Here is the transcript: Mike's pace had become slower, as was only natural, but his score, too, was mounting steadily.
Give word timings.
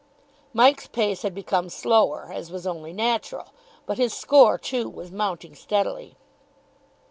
Mike's 0.51 0.87
pace 0.87 1.21
had 1.21 1.35
become 1.35 1.69
slower, 1.69 2.31
as 2.33 2.49
was 2.51 2.65
only 2.65 2.91
natural, 2.91 3.53
but 3.85 3.99
his 3.99 4.15
score, 4.15 4.57
too, 4.57 4.89
was 4.89 5.11
mounting 5.11 5.53
steadily. 5.53 6.15